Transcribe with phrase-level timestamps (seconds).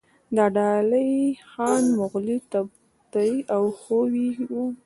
[0.35, 1.09] دا ډلې
[1.51, 4.63] خان، مغولي، تبتي او خویي وو.